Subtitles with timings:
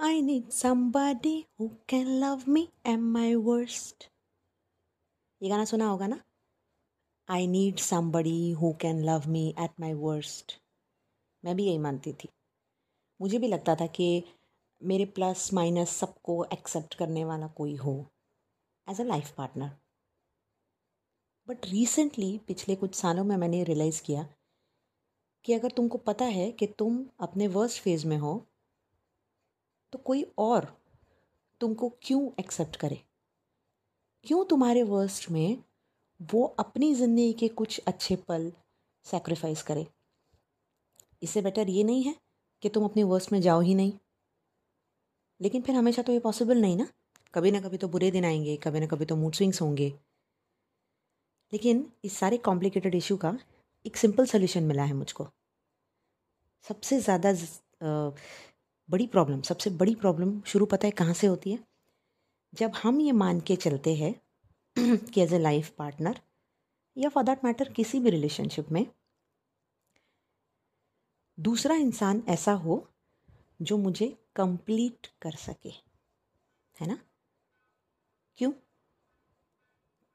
[0.00, 4.04] I need somebody who can love me at my worst.
[5.42, 6.18] ये गाना सुना होगा ना?
[7.28, 10.52] I need somebody who can love me at my worst
[11.44, 12.28] मैं भी यही मानती थी।
[13.20, 14.24] मुझे भी लगता था कि
[14.82, 17.94] मेरे प्लस माइनस सबको एक्सेप्ट करने वाला कोई हो।
[18.90, 19.70] As a life partner
[21.48, 24.28] but recently पिछले कुछ सालों में मैंने रियलाइज़ किया
[25.44, 28.34] कि अगर तुमको पता है कि तुम अपने वर्स्ट फ़ेज़ में हो
[29.92, 30.66] तो कोई और
[31.60, 33.00] तुमको क्यों एक्सेप्ट करे?
[34.24, 35.58] क्यों तुम्हारे वर्स्ट में
[36.20, 38.50] वो अपनी ज़िंदगी के कुछ अच्छे पल
[39.06, 39.86] सेक्रीफाइस करे?
[41.22, 42.14] इससे बेटर ये नहीं है
[42.62, 43.92] कि तुम अपने वर्स्ट में जाओ ही नहीं।
[45.40, 46.86] लेकिन फिर हमेशा तो ये पॉसिबल नहीं ना।
[47.34, 49.88] कभी ना कभी तो बुरे दिन आएँगे, कभी ना कभी तो मूड स्विंग्स होंगे।
[51.52, 53.36] लेकिन इस सारे कॉम्प्लिकेटेड इशू का
[53.84, 55.26] एक सिंपल सोल्यूशन मिला है मुझको।
[56.64, 57.32] सबसे ज़्यादा
[58.90, 61.58] बड़ी प्रॉब्लम सबसे बड़ी प्रॉब्लम शुरू पता है कहाँ से होती है?
[62.54, 64.14] जब हम ये मान के चलते हैं
[64.96, 66.20] कि एज ए लाइफ पार्टनर
[66.96, 68.86] या फॉर दैट मैटर किसी भी रिलेशनशिप में,
[71.40, 72.88] दूसरा इंसान ऐसा हो
[73.62, 75.68] जो मुझे कंप्लीट कर सके,
[76.80, 76.98] है ना?
[78.38, 78.52] क्यों?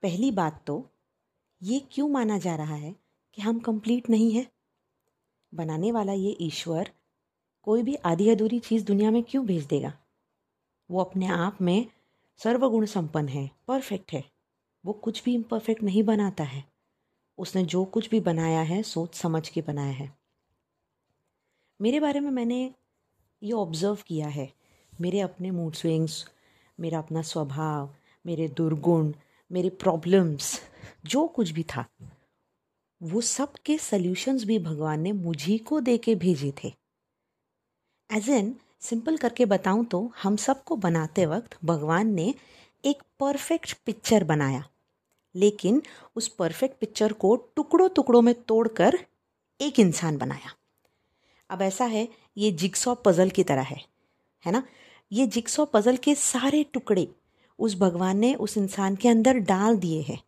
[0.03, 0.89] पहली बात तो
[1.63, 2.95] ये क्यों माना जा रहा है
[3.33, 4.51] कि हम कंप्लीट नहीं है?
[5.53, 6.91] बनाने वाला ये ईश्वर
[7.63, 9.93] कोई भी आधी अधूरी चीज़ दुनिया में क्यों भेज देगा?
[10.91, 11.87] वो अपने आप में
[12.37, 14.23] सर्वगुण संपन्न है परफेक्ट है।
[14.85, 16.63] वो कुछ भी इम्परफेक्ट नहीं बनाता है।
[17.37, 20.17] उसने जो कुछ भी बनाया है, सोच समझ के बनाया है।
[21.81, 22.73] मेरे बारे में मैंने
[23.43, 24.53] ये ऑब्ज़र्व किया है।
[25.01, 26.25] मेरे अपने मूड स्विंग्स
[26.79, 27.95] मेरा अपना स्वभाव,
[28.25, 29.13] मेरे दुर्गुण,
[29.51, 30.61] मेरे प्रॉब्लम्स
[31.05, 31.85] जो कुछ भी था,
[33.03, 36.80] वो सब के सल्यूशंस भी भगवान ने मुझी को दे के भेजे थे।
[38.11, 42.33] एज एन सिंपल करके बताऊँ तो हम सबको बनाते वक्त भगवान ने
[42.83, 44.63] एक परफेक्ट पिक्चर बनाया।
[45.35, 45.81] लेकिन
[46.15, 48.97] उस परफेक्ट पिक्चर को टुकड़ों टुकड़ों में तोड़कर
[49.59, 50.53] एक इंसान बनाया।
[51.49, 52.07] अब ऐसा है,
[52.37, 53.81] ये जिक्सॉ पज़ल की तरह है
[54.43, 54.63] है ना?
[55.11, 57.07] ये जिक्सॉ पज़ल के सारे टुकड़े
[57.59, 60.21] उस भगवान ने उस इंसान के अंदर डाल दिए हैं।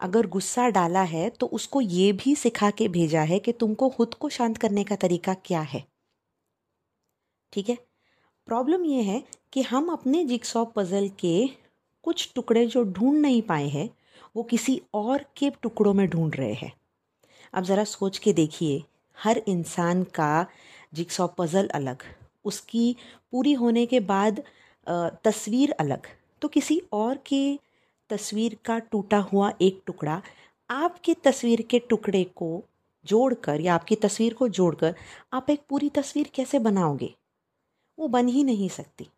[0.00, 4.14] अगर गुस्सा डाला है तो उसको ये भी सिखा के भेजा है कि तुमको खुद
[4.14, 5.84] को शांत करने का तरीका क्या है।
[7.56, 7.76] ठीक है?
[8.48, 9.22] प्रॉब्लम यह है
[9.52, 11.48] कि हम अपने जिक्सॉ पज़ल के
[12.04, 13.88] कुछ टुकड़े जो ढूंढ नहीं पाए हैं,
[14.36, 16.72] वो किसी और के टुकड़ों में ढूंढ रहे हैं।
[17.54, 18.82] अब ज़रा सोच के देखिए,
[19.18, 20.46] हर इंसान का
[20.94, 22.02] जिक्सॉ पज़ल अलग,
[22.44, 22.96] उसकी
[23.32, 24.42] पूरी होने के बाद
[25.24, 26.06] तस्वीर अलग।
[26.42, 27.58] तो किसी और के
[28.10, 30.22] तस्वीर का टूटा हुआ एक टुकड़ा,
[30.70, 32.62] आपके तस्वीर के टुकड़े को
[33.04, 34.94] जोड़कर या आपकी तस्वीर को जोड़कर
[35.32, 37.14] आप एक पूरी तस्वीर कैसे बनाओगे?
[37.98, 39.08] वो बन ही नहीं सकती।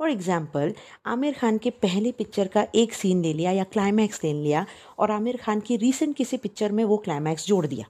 [0.00, 0.74] फॉर एग्ज़ाम्पल
[1.06, 4.64] आमिर खान के पहले पिक्चर का एक सीन ले लिया या क्लाइमैक्स ले लिया
[4.98, 7.86] और आमिर खान की रीसेंट किसी पिक्चर में वो क्लाइमैक्स जोड़ दिया।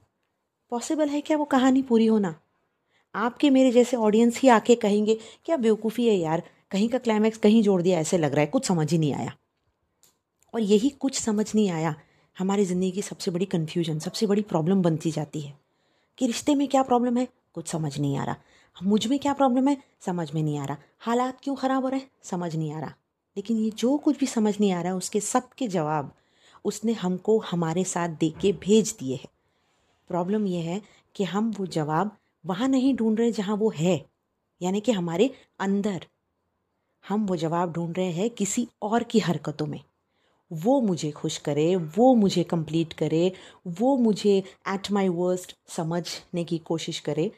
[0.73, 2.35] पॉसिबल है क्या वो कहानी पूरी होना
[3.15, 7.63] आपके मेरे जैसे ऑडियंस ही आके कहेंगे, क्या बेवकूफ़ी है यार, कहीं का क्लाइमैक्स कहीं
[7.63, 9.33] जोड़ दिया, ऐसे लग रहा है, कुछ समझ ही नहीं आया।
[10.55, 11.95] और यही कुछ समझ नहीं आया,
[12.37, 15.55] हमारी ज़िंदगी की सबसे बड़ी कन्फ्यूज़न सबसे बड़ी प्रॉब्लम बनती जाती है
[16.19, 18.37] कि रिश्ते में क्या प्रॉब्लम है, कुछ समझ नहीं आ रहा।
[18.83, 19.77] मुझमें क्या प्रॉब्लम है?
[20.01, 22.11] समझ में नहीं आ रहा। हालात क्यों ख़राब हो रहे हैं?
[22.23, 22.95] समझ नहीं आ रहा।
[23.37, 26.13] लेकिन ये जो कुछ भी समझ नहीं आ रहा है, उसके सब के जवाब
[26.65, 29.29] उसने हमको हमारे साथ दे के भेज दिए हैं।
[30.09, 30.83] प्रॉब्लम यह है
[31.15, 32.17] कि हम वो जवाब
[32.47, 34.07] वहाँ नहीं ढूंढ रहे जहाँ वो है।
[34.63, 36.07] यानी कि हमारे अंदर।
[37.09, 39.81] हम वो जवाब ढूंढ रहे हैं किसी और की हरकतों में।
[40.53, 43.33] वो मुझे खुश करे, वो मुझे कंप्लीट करे,
[43.67, 47.33] वो मुझे एट माई वर्स्ट समझने की कोशिश करे।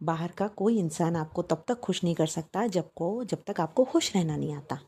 [0.00, 3.60] बाहर का कोई इंसान आपको तब तक खुश नहीं कर सकता जब को, जब तक
[3.60, 4.78] आपको खुश रहना नहीं आता।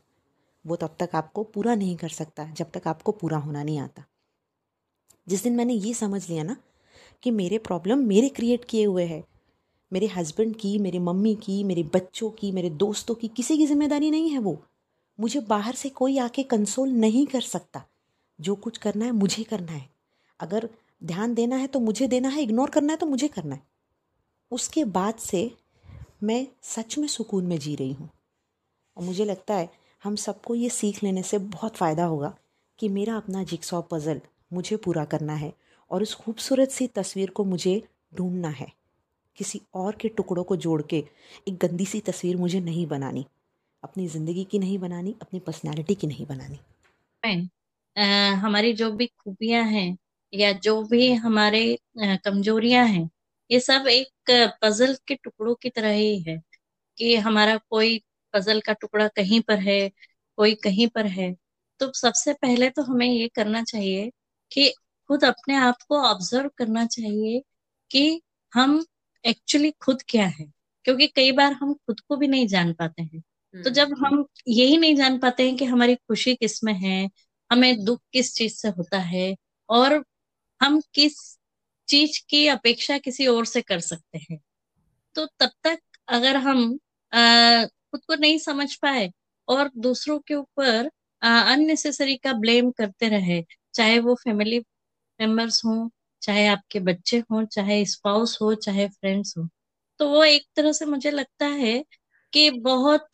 [0.65, 4.03] वो तब तक आपको पूरा नहीं कर सकता जब तक आपको पूरा होना नहीं आता।
[5.27, 6.55] जिस दिन मैंने ये समझ लिया ना
[7.23, 9.23] कि मेरे प्रॉब्लम मेरे क्रिएट किए हुए हैं,
[9.91, 14.11] मेरे हस्बैंड की, मेरी मम्मी की, मेरे बच्चों की, मेरे दोस्तों की किसी की ज़िम्मेदारी
[14.11, 14.57] नहीं है वो।
[15.19, 17.83] मुझे बाहर से कोई आके कंसोल नहीं कर सकता।
[18.39, 19.89] जो कुछ करना है मुझे करना है।
[20.39, 20.69] अगर
[21.03, 23.61] ध्यान देना है तो मुझे देना है इग्नोर करना है तो मुझे करना है।
[24.51, 25.49] उसके बाद से
[26.23, 28.09] मैं सच में सुकून में जी रही हूँ।
[28.97, 29.69] और मुझे लगता है
[30.03, 32.33] हम सबको ये सीख लेने से बहुत फ़ायदा होगा
[32.79, 34.21] कि मेरा अपना जिक्सॉ पज़ल
[34.53, 35.53] मुझे पूरा करना है
[35.91, 37.81] और उस खूबसूरत सी तस्वीर को मुझे
[38.15, 38.67] ढूंढना है।
[39.37, 41.03] किसी और के टुकड़ों को जोड़ के
[41.47, 43.25] एक गंदी सी तस्वीर मुझे नहीं बनानी।
[43.83, 46.59] अपनी ज़िंदगी की नहीं बनानी अपनी पर्सनैलिटी की नहीं बनानी।
[47.95, 48.03] आ,
[48.37, 49.97] हमारी जो भी खूबियाँ हैं
[50.33, 51.61] या जो भी हमारे
[52.25, 53.09] कमजोरियाँ हैं
[53.49, 54.31] ये सब एक
[54.61, 56.37] पजल के टुकड़ों की तरह ही है
[56.97, 58.01] कि हमारा कोई
[58.33, 59.79] पजल का टुकड़ा कहीं पर है
[60.37, 61.33] कोई कहीं पर है।
[61.79, 64.09] तो सबसे पहले तो हमें ये करना चाहिए
[64.51, 64.69] कि
[65.09, 67.41] खुद अपने आप को ऑब्ज़र्व करना चाहिए
[67.91, 68.21] कि
[68.53, 68.85] हम
[69.23, 70.45] एक्चुअली खुद क्या है।
[70.85, 73.21] क्योंकि कई बार हम खुद को भी नहीं जान पाते हैं।
[73.53, 77.09] तो जब हम्म हम यही नहीं जान पाते हैं कि हमारी खुशी किसमें है
[77.51, 79.35] हमें दुख किस चीज़ से होता है
[79.69, 80.03] और
[80.61, 81.17] हम किस
[81.93, 84.39] चीज़ की अपेक्षा किसी और से कर सकते हैं।
[85.15, 85.79] तो तब तक
[86.09, 86.77] अगर हम
[87.93, 89.11] खुद को नहीं समझ पाए
[89.47, 90.89] और दूसरों के ऊपर
[91.21, 93.43] अननेसेसरी का ब्लेम करते रहे,
[93.73, 94.59] चाहे वो फैमिली
[95.19, 95.89] मेंबर्स हों,
[96.21, 99.47] चाहे आपके बच्चे हों, चाहे स्पाउस हो, चाहे फ्रेंड्स हो
[99.99, 101.83] तो वो एक तरह से मुझे लगता है
[102.33, 103.09] कि बहुत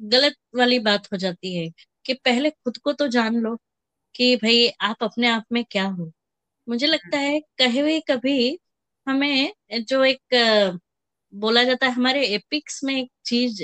[0.00, 1.68] गलत वाली बात हो जाती है
[2.06, 3.56] कि पहले खुद को तो जान लो
[4.14, 6.12] कि भाई आप अपने आप में क्या हो।
[6.68, 8.58] मुझे लगता है कहीं कभी
[9.06, 9.52] हमें
[9.82, 10.36] जो एक
[11.32, 13.62] बोला जाता है हमारे एपिक्स में एक चीज़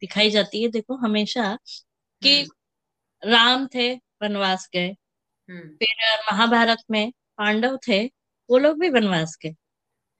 [0.00, 1.56] दिखाई जाती है देखो हमेशा
[2.22, 2.70] कि हम्म।
[3.22, 3.92] राम थे
[4.22, 4.88] वनवास गए।
[5.48, 8.04] हम्म। फिर महाभारत में पांडव थे
[8.48, 9.54] वो लोग भी वनवास गए।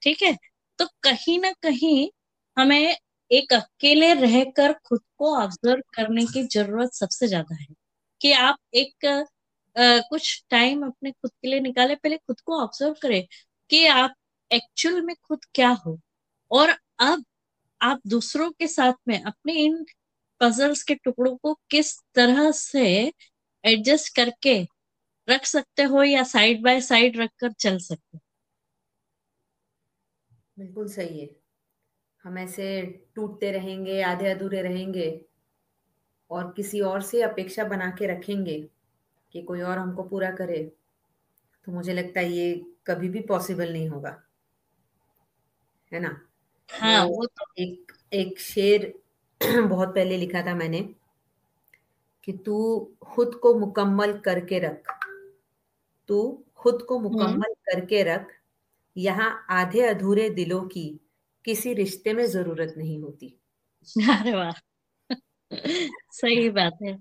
[0.02, 0.36] ठीक है?
[0.78, 2.10] तो कहीं ना कहीं
[2.56, 2.96] हमें
[3.30, 7.66] एक अकेले रहकर खुद को ऑब्ज़र्व करने की ज़रूरत सबसे ज़्यादा है।
[8.20, 9.06] कि आप एक
[9.78, 13.22] कुछ टाइम अपने खुद के लिए निकाले, पहले खुद को ऑब्ज़र्व करें
[13.70, 14.14] कि आप
[14.50, 15.98] एक्चुअल में खुद क्या हो।
[16.50, 16.70] और
[17.00, 17.24] अब
[17.80, 19.84] आप दूसरों के साथ में अपने इन
[20.40, 22.86] पजल्स के टुकड़ों को किस तरह से
[23.64, 24.60] एडजस्ट करके
[25.28, 28.20] रख सकते हो या साइड बाय साइड रखकर चल सकते हो?
[30.58, 31.28] बिल्कुल सही है।
[32.24, 32.66] हम ऐसे
[33.14, 35.10] टूटते रहेंगे आधे अधूरे रहेंगे
[36.30, 38.58] और किसी और से अपेक्षा बना के रखेंगे।
[39.32, 40.62] कि कोई और हमको पूरा करे
[41.66, 44.22] तो मुझे लगता है ये कभी भी पॉसिबल नहीं होगा।
[45.92, 46.20] है ना?
[46.70, 48.94] हाँ वो, तो एक एक शेर
[49.68, 50.94] बहुत पहले लिखा था मैंने
[52.24, 52.56] कि तू
[53.02, 54.82] खुद को मुकम्मल करके रख
[56.08, 58.26] तू खुद को हम्म। मुकम्मल करके रख
[58.96, 61.00] यहाँ आधे अधूरे दिलों की
[61.44, 63.40] किसी रिश्ते में ज़रूरत नहीं होती।
[64.20, 64.52] अरे वाह।
[66.12, 66.98] सही बात है।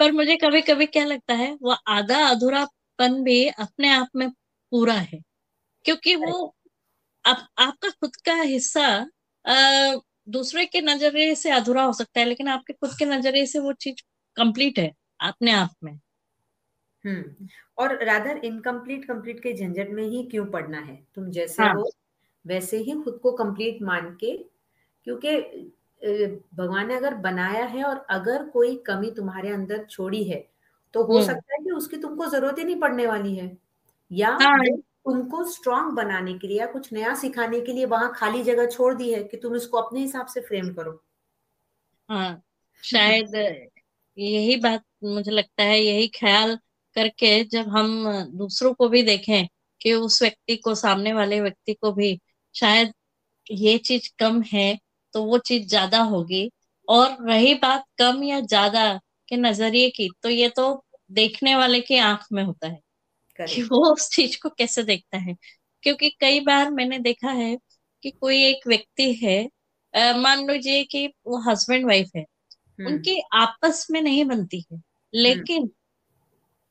[0.00, 4.30] पर मुझे कभी कभी क्या लगता है वो आधा अधूरापन भी अपने आप में
[4.72, 5.20] पूरा है।
[5.84, 6.54] क्योंकि वो
[7.24, 8.86] आप, आपका खुद का हिस्सा
[9.44, 9.96] आ,
[10.28, 13.72] दूसरे के नज़रिए से अधूरा हो सकता है लेकिन आपके खुद के नज़रिए से वो
[13.72, 14.02] चीज़
[14.36, 15.92] कंप्लीट है अपने आप में।
[17.04, 17.48] हम्म
[17.78, 20.96] और राधर इनकम्प्लीट कंप्लीट के झंझट में ही क्यों पढ़ना है?
[21.14, 21.74] तुम जैसे हाँ.
[21.74, 21.90] हो
[22.46, 24.36] वैसे ही खुद को कंप्लीट मान के
[25.06, 25.36] क्योंकि
[26.04, 30.38] भगवान ने अगर बनाया है और अगर कोई कमी तुम्हारे अंदर छोड़ी है
[30.94, 33.56] तो हो हम्म। सकता है कि उसकी तुमको ज़रूरत ही नहीं पड़ने वाली है
[34.10, 34.58] या हाँ.
[35.04, 38.94] तुमको स्ट्रांग बनाने के लिए या कुछ नया सिखाने के लिए वहाँ खाली जगह छोड़
[38.94, 41.00] दी है कि तुम इसको अपने हिसाब से फ्रेम करो
[42.08, 42.42] हाँ
[42.82, 43.34] शायद
[44.18, 46.56] यही बात मुझे लगता है यही ख्याल
[46.96, 49.46] करके जब हम दूसरों को भी देखें
[49.80, 52.18] कि उस व्यक्ति को सामने वाले व्यक्ति को भी
[52.54, 52.92] शायद
[53.46, 54.78] ये चीज़ कम है
[55.14, 56.50] तो वो चीज़ ज़्यादा होगी
[56.88, 61.98] और रही बात कम या ज़्यादा के नज़रिए की तो ये तो देखने वाले की
[61.98, 62.80] आँख में होता है
[63.38, 65.36] कि वो उस चीज़ को कैसे देखता है
[65.82, 67.58] क्योंकि कई बार मैंने देखा है
[68.02, 69.42] कि कोई एक व्यक्ति है
[69.94, 74.80] मान लीजिए कि वो हस्बैंड वाइफ है हम्म। उनकी आपस में नहीं बनती है
[75.14, 75.70] लेकिन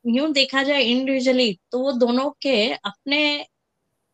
[0.06, 3.46] यूँ देखा जाए इंडिविजुअली तो वो दोनों के अपने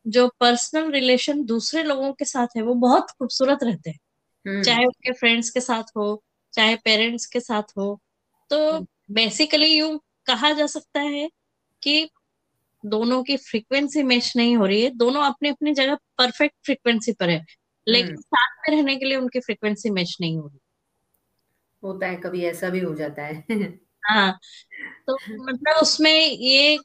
[0.06, 4.09] जो पर्सनल रिलेशन दूसरे लोगों के साथ है वो बहुत खूबसूरत रहते हैं हम्म।
[4.46, 6.22] चाहे उनके फ्रेंड्स के साथ हो
[6.54, 8.00] चाहे पेरेंट्स के साथ हो
[8.50, 8.80] तो
[9.10, 11.28] बेसिकली यू कहा जा सकता है
[11.82, 12.08] कि
[12.84, 17.30] दोनों की फ्रीक्वेंसी मैच नहीं हो रही है। दोनों अपनी अपनी जगह परफेक्ट फ्रीक्वेंसी पर
[17.30, 17.44] है
[17.86, 20.58] लेकिन हम्म। साथ में रहने के लिए उनकी फ्रीक्वेंसी मैच नहीं हो रही।
[21.82, 23.44] होता है कभी ऐसा भी हो जाता है।
[24.04, 24.38] हाँ
[25.08, 25.16] तो
[25.50, 26.78] मतलब उसमें ये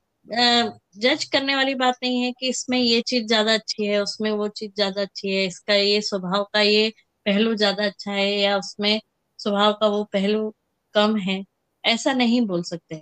[0.98, 4.48] जज करने वाली बात नहीं है कि इसमें ये चीज़ ज़्यादा अच्छी है उसमें वो
[4.50, 6.92] चीज़ ज़्यादा अच्छी है इसका ये स्वभाव का ये
[7.26, 9.00] पहलू ज़्यादा अच्छा है या उसमें
[9.40, 10.50] स्वभाव का वो पहलू
[10.96, 11.44] कम है
[11.84, 12.96] ऐसा नहीं बोल सकते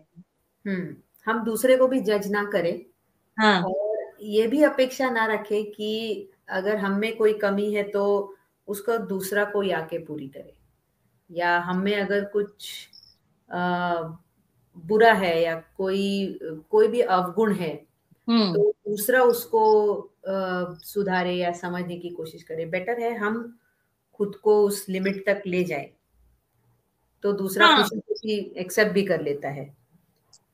[0.66, 0.96] हम्म
[1.28, 2.74] हम दूसरे को भी जज ना करें।
[3.38, 8.04] हाँ। और ये भी अपेक्षा ना रखे कि अगर हम में कोई कमी है तो
[8.68, 10.54] उसको दूसरा कोई आके पूरी करे।
[11.30, 12.70] या हम में अगर कुछ
[13.50, 14.02] आ,
[14.78, 16.40] बुरा है या कोई
[16.72, 17.74] कोई भी अवगुण है
[18.28, 19.64] हम्म। तो दूसरा उसको
[20.30, 23.40] आ, सुधारे या समझने की कोशिश करे। बेटर है हम
[24.24, 25.90] खुद को उस लिमिट तक ले जाए
[27.24, 27.88] तो दूसरा हाँ.
[27.88, 29.76] खुशी एक्सेप्ट भी कर लेता है।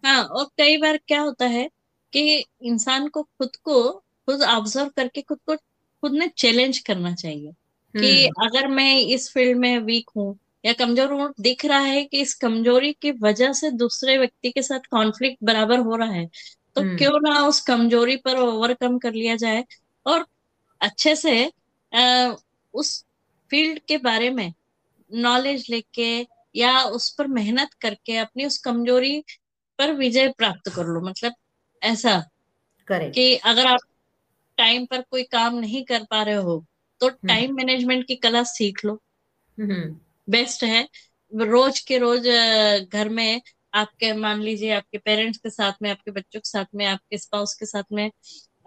[0.04, 1.70] हाँ और कई बार क्या होता है
[2.14, 3.92] कि इंसान को खुद को
[4.28, 7.52] खुद ऑब्ज़र्व करके खुद को खुद ने चैलेंज करना चाहिए
[7.96, 12.04] कि हम्म। अगर मैं इस फ़ील्ड में वीक हूँ या कमज़ोर हूँ दिख रहा है
[12.04, 16.30] कि इस कमज़ोरी की वजह से दूसरे व्यक्ति के साथ कॉन्फ्लिक्ट बराबर हो रहा है
[16.76, 19.66] तो हम्म। क्यों ना उस कमज़ोरी पर ओवरकम कर लिया जाए
[20.06, 20.26] और
[20.82, 21.52] अच्छे से
[21.94, 22.36] अ,
[22.74, 23.06] उस
[23.52, 24.54] फ़ील्ड के बारे में
[25.14, 29.24] नॉलेज लेके या उस पर मेहनत करके अपनी उस कमज़ोरी
[29.80, 31.34] पर विजय प्राप्त कर लो। मतलब
[31.82, 32.20] ऐसा
[32.88, 33.80] करेक्ट कि अगर आप
[34.58, 36.66] टाइम पर कोई काम नहीं कर पा रहे हो
[37.02, 38.94] तो हम्म। टाइम मैनेजमेंट की कला सीख लो।
[39.60, 40.88] हम्म। बेस्ट है।
[41.34, 42.28] रोज के रोज
[42.94, 43.42] घर में
[43.74, 47.54] आपके मान लीजिए आपके पेरेंट्स के साथ में आपके बच्चों के साथ में आपके स्पाउस
[47.54, 48.12] के साथ में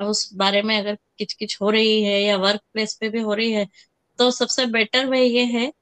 [0.01, 3.53] उस बारे में अगर किचकिच हो रही है या वर्क प्लेस पे भी हो रही
[3.53, 3.67] है
[4.23, 5.73] तो सबसे बेटर वे ये है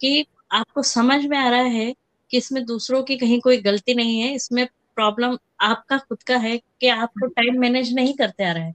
[0.00, 1.94] कि आपको समझ में आ रहा है
[2.30, 6.58] कि इसमें दूसरों की कहीं कोई गलती नहीं है इसमें प्रॉब्लम आपका खुद का है
[6.58, 8.74] कि आपको टाइम मैनेज नहीं करते आ रहा है।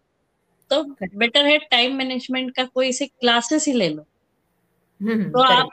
[0.69, 0.83] तो
[1.17, 4.05] बेटर है टाइम मैनेजमेंट का कोई से क्लासेस ही ले लो।
[5.01, 5.69] हम्म तो आप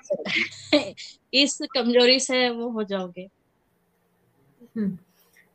[1.34, 3.28] इस कमज़ोरी से वो हो जाओगे।
[4.76, 4.98] हम्म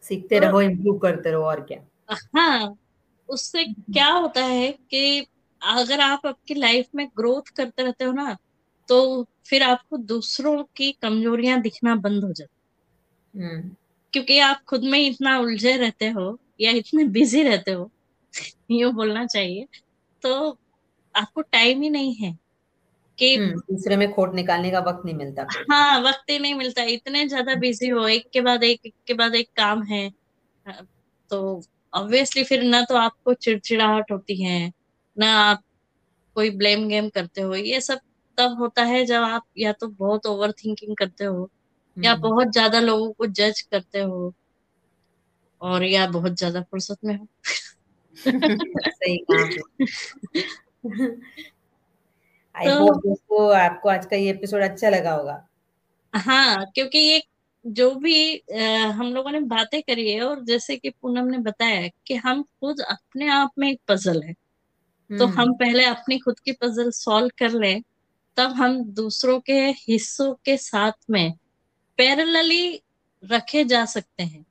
[0.03, 2.77] सीखते तो रहो इम्प्रूव करते रहो और क्या। हाँ
[3.29, 5.27] उससे क्या होता है कि
[5.61, 8.37] अगर आप आपकी लाइफ में ग्रोथ करते रहते हो ना
[8.89, 13.75] तो फिर आपको दूसरों की कमजोरियाँ दिखना बंद हो जाती हम्म।
[14.13, 17.91] क्योंकि आप खुद में इतना उलझे रहते हो या इतने बिज़ी रहते हो
[18.71, 19.67] यू बोलना चाहिए
[20.21, 20.57] तो
[21.15, 22.37] आपको टाइम ही नहीं है
[23.17, 26.83] कि हम्म दूसरे में खोट निकालने का वक्त नहीं मिलता। हाँ वक्त ही नहीं मिलता।
[26.83, 30.87] इतने ज़्यादा बिज़ी हो एक के बाद एक एक के बाद एक काम हाँ,
[31.29, 31.61] तो
[31.93, 34.71] ऑब्वियसली फिर ना तो आपको चिड़चिड़ाहट होती है
[35.17, 35.63] ना आप
[36.35, 37.99] कोई ब्लेम गेम करते हो ये सब
[38.37, 41.49] तब होता है जब आप या तो बहुत ओवर थिंकिंग करते हो
[41.97, 44.33] या हम्म। बहुत ज़्यादा लोगों को जज करते हो
[45.61, 47.27] और या बहुत ज़्यादा फुर्सत में हो।
[48.15, 49.43] सही कहा
[52.55, 55.43] आई तो होप दोस्तों आपको आज का ये एपिसोड अच्छा लगा होगा।
[56.13, 57.21] हाँ क्योंकि ये
[57.65, 58.57] जो भी अ,
[58.91, 62.81] हम लोगों ने बातें करी है और जैसे कि पूनम ने बताया कि हम खुद
[62.81, 64.33] अपने आप में एक पजल है।
[65.09, 67.81] तो हम्म। हम पहले अपनी खुद की पजल सॉल्व कर लें
[68.37, 71.31] तब हम दूसरों के हिस्सों के साथ में
[71.97, 72.81] पैरेलली
[73.23, 74.45] रखे जा सकते हैं।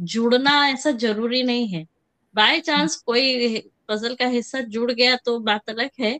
[0.00, 1.86] जुड़ना ऐसा ज़रूरी नहीं है।
[2.34, 3.58] बाय चांस कोई
[3.88, 6.18] पजल का हिस्सा जुड़ गया तो बात अलग है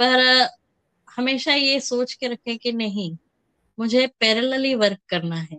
[0.00, 0.48] पर
[1.08, 3.16] हमेशा ये सोच के रखें कि नहीं
[3.78, 5.58] मुझे पैरेलली वर्क करना है।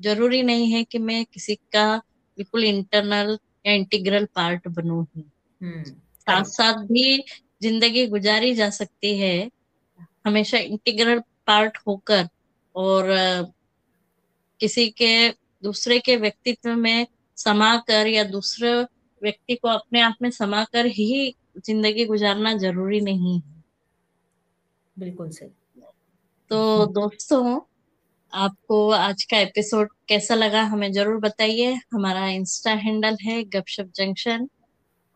[0.00, 1.96] ज़रूरी नहीं है कि मैं किसी का
[2.38, 5.24] बिल्कुल इंटरनल या इंटीग्रल पार्ट बनूं ही।
[5.62, 7.16] हम्म। साथ साथ भी
[7.62, 9.50] ज़िंदगी गुजारी जा सकती है।
[10.26, 12.28] हमेशा इंटीग्रल पार्ट होकर
[12.74, 13.08] और
[14.60, 15.28] किसी के
[15.62, 17.06] दूसरे के व्यक्तित्व में
[17.38, 18.72] समाकर या दूसरे
[19.22, 23.62] व्यक्ति को अपने आप में समाकर ही ज़िंदगी गुजारना ज़रूरी नहीं है।
[24.96, 25.48] बिल्कुल सही।
[26.50, 27.60] तो दोस्तों
[28.32, 34.48] आपको आज का एपिसोड कैसा लगा हमें ज़रूर बताइए। हमारा इंस्टा हैंडल है गपशप जंक्शन।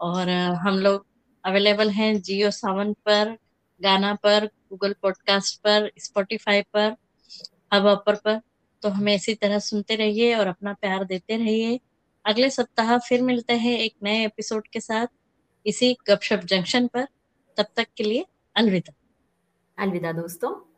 [0.05, 1.07] और हम लोग
[1.45, 3.39] अवेलेबल हैं जियो सावन पर,
[3.83, 6.97] गाना पर, गूगल पॉडकास्ट पर, स्पॉटिफाई पर,
[7.75, 8.41] हब हॉपर पर।
[8.83, 11.81] तो हमें इसी तरह सुनते रहिए और अपना प्यार देते रहिए।
[12.25, 15.07] अगले सप्ताह फिर मिलते हैं एक नए एपिसोड के साथ,
[15.67, 17.05] इसी गपशप जंक्शन पर।
[17.57, 18.95] तब तक के लिए अलविदा।
[19.79, 20.74] अलविदा दोस्तों।